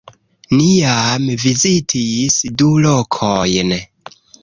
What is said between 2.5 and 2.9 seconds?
du